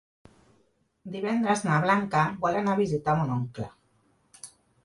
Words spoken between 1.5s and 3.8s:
na Blanca vol anar a visitar mon oncle.